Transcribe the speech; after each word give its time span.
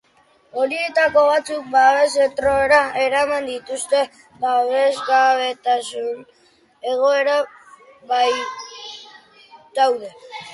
Horietako 0.59 1.21
batzuk 1.31 1.65
babes-zentroetara 1.73 2.79
eraman 3.01 3.45
dituzte, 3.49 4.01
babesgabetasun 4.45 6.25
egoeran 6.95 8.03
baitaude. 8.15 10.11